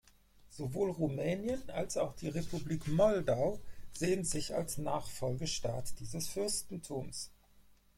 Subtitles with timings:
[0.49, 3.61] Sowohl Rumänien als auch die Republik Moldau
[3.93, 7.29] sehen sich als Nachfolgestaat dieses Fürstentums.